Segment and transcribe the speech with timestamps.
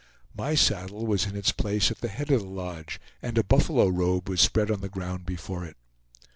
[0.35, 3.87] My saddle was in its place at the head of the lodge and a buffalo
[3.87, 5.77] robe was spread on the ground before it.